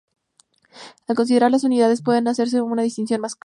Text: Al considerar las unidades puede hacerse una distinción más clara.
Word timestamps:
Al 1.07 1.15
considerar 1.15 1.51
las 1.51 1.63
unidades 1.63 2.01
puede 2.01 2.27
hacerse 2.27 2.59
una 2.59 2.81
distinción 2.81 3.21
más 3.21 3.35
clara. 3.35 3.39